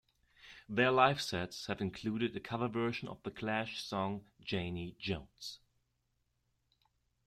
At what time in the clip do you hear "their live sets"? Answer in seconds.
0.67-1.67